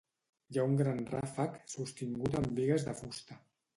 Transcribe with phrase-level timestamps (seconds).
[0.53, 3.39] Hi ha un gran ràfec sostingut amb bigues de fusta.